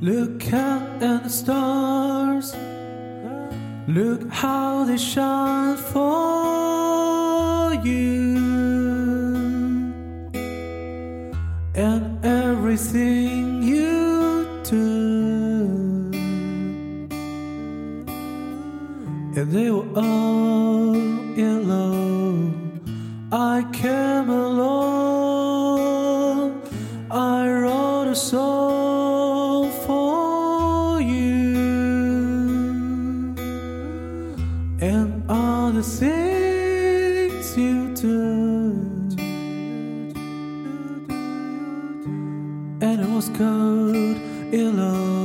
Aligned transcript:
Look 0.00 0.52
out 0.52 1.02
at 1.02 1.24
the 1.24 1.28
stars. 1.28 2.54
Look 3.86 4.30
how 4.30 4.84
they 4.84 4.96
shine 4.96 5.76
for 5.76 7.74
you. 7.84 8.38
And 11.74 12.24
everything 12.24 13.62
you 13.62 14.46
do. 14.64 16.10
And 19.36 19.52
they 19.52 19.70
were 19.70 19.86
all 19.94 20.96
yellow. 21.36 22.07
I 23.30 23.62
came 23.74 24.30
along. 24.30 24.62
I 27.10 27.46
wrote 27.46 28.08
a 28.08 28.14
song 28.16 29.70
for 29.86 30.98
you. 30.98 31.58
And 34.80 35.30
all 35.30 35.72
the 35.72 35.82
things 35.82 37.54
you 37.54 37.94
do. 37.94 38.70
And 42.80 43.00
it 43.02 43.08
was 43.10 43.28
cold 43.36 44.16
alone. 44.54 45.17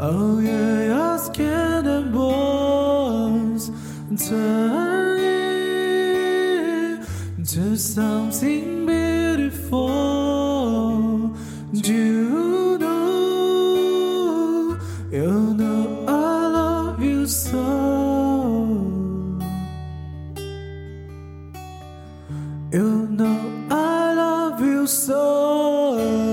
Oh 0.00 0.40
yeah, 0.40 0.58
something 7.78 8.86
beautiful. 8.86 9.88
You 11.72 12.78
know, 12.78 14.78
you 15.10 15.54
know 15.54 16.04
I 16.06 16.48
love 16.48 17.02
you 17.02 17.26
so. 17.26 17.64
You 22.72 23.06
know 23.18 23.66
I 23.70 24.14
love 24.14 24.60
you 24.60 24.86
so. 24.86 26.27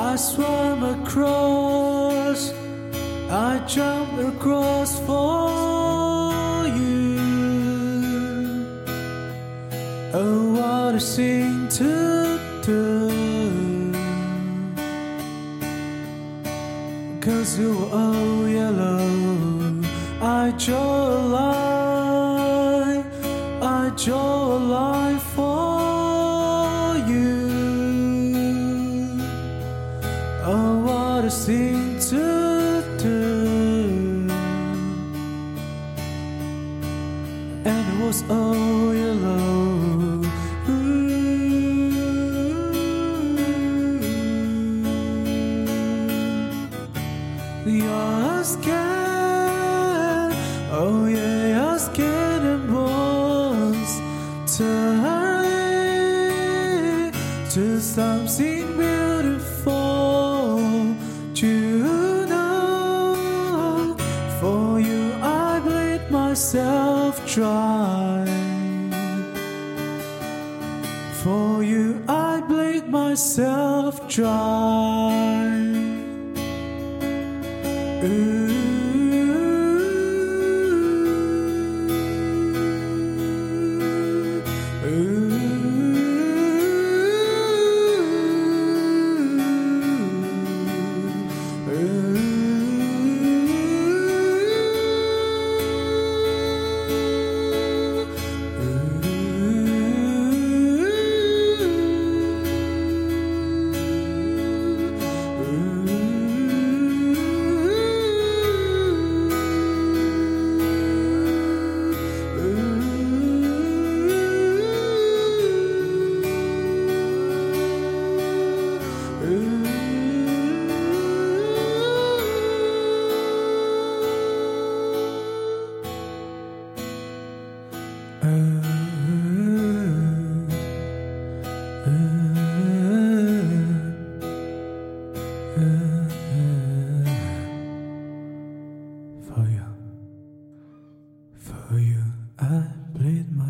I 0.00 0.14
swam 0.14 0.84
across, 0.84 2.54
I 3.28 3.58
jumped 3.66 4.20
across 4.32 5.00
for 5.00 6.68
you. 6.78 7.18
Oh, 10.14 10.52
what 10.58 10.94
a 10.94 11.00
thing 11.00 11.66
to 11.80 12.38
do. 12.62 13.10
Cause 17.20 17.58
you 17.58 17.76
were 17.76 17.90
all 17.90 18.48
yellow. 18.48 19.82
I 20.22 20.54
draw 20.64 21.08
a 21.08 21.20
line, 21.38 23.04
I 23.60 23.90
draw 23.96 24.58
a 24.58 24.60
line 24.76 25.07
Oh, 31.28 31.30
what 31.30 31.36
a 31.36 31.44
thing 31.44 32.00
to 32.08 32.82
do. 32.96 34.26
And 37.64 37.84
it 37.92 37.96
was 38.02 38.18
all 38.30 38.94
yellow. 38.94 40.22
Ooh. 40.70 40.88
Your 47.66 48.44
skin, 48.44 48.74
oh 50.72 51.06
yeah, 51.06 51.46
your 51.56 51.78
skin 51.78 52.42
and 52.52 52.68
bones 52.72 53.92
turn 54.56 55.02
to 57.50 57.80
something 57.80 58.76
beautiful. 58.78 59.77
Myself 66.38 67.34
dry. 67.34 68.24
For 71.20 71.64
you 71.64 72.00
I 72.08 72.40
bleed 72.46 72.88
myself 72.88 74.08
dry. 74.08 75.50
Ooh. 78.04 78.68
Uh, 84.84 85.27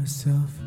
myself 0.09 0.58